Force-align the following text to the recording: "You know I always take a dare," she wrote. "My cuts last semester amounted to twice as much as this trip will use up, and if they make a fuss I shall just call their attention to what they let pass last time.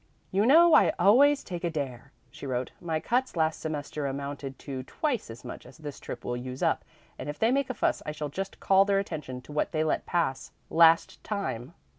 "You 0.31 0.47
know 0.47 0.73
I 0.73 0.93
always 0.97 1.43
take 1.43 1.63
a 1.63 1.69
dare," 1.69 2.11
she 2.31 2.47
wrote. 2.47 2.71
"My 2.81 2.99
cuts 2.99 3.35
last 3.37 3.59
semester 3.59 4.07
amounted 4.07 4.57
to 4.65 4.81
twice 4.81 5.29
as 5.29 5.45
much 5.45 5.63
as 5.63 5.77
this 5.77 5.99
trip 5.99 6.25
will 6.25 6.35
use 6.35 6.63
up, 6.63 6.83
and 7.19 7.29
if 7.29 7.37
they 7.37 7.51
make 7.51 7.69
a 7.69 7.75
fuss 7.75 8.01
I 8.03 8.11
shall 8.11 8.29
just 8.29 8.59
call 8.59 8.83
their 8.83 8.97
attention 8.97 9.41
to 9.43 9.51
what 9.51 9.73
they 9.73 9.83
let 9.83 10.07
pass 10.07 10.53
last 10.71 11.23
time. 11.23 11.75